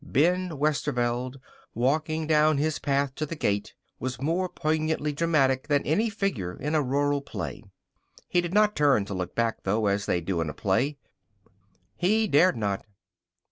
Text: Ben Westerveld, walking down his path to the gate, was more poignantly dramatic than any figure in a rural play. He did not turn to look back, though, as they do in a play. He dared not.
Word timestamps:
Ben 0.03 0.49
Westerveld, 0.57 1.39
walking 1.75 2.25
down 2.25 2.57
his 2.57 2.79
path 2.79 3.13
to 3.13 3.23
the 3.23 3.35
gate, 3.35 3.75
was 3.99 4.19
more 4.19 4.49
poignantly 4.49 5.13
dramatic 5.13 5.67
than 5.67 5.83
any 5.83 6.09
figure 6.09 6.57
in 6.59 6.73
a 6.73 6.81
rural 6.81 7.21
play. 7.21 7.61
He 8.27 8.41
did 8.41 8.51
not 8.51 8.75
turn 8.75 9.05
to 9.05 9.13
look 9.13 9.35
back, 9.35 9.61
though, 9.61 9.85
as 9.85 10.07
they 10.07 10.19
do 10.19 10.41
in 10.41 10.49
a 10.49 10.55
play. 10.55 10.97
He 11.95 12.27
dared 12.27 12.57
not. 12.57 12.83